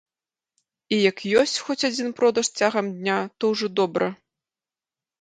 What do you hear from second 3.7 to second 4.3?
добра.